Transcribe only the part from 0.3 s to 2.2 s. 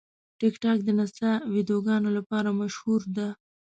ټیکټاک د نڅا ویډیوګانو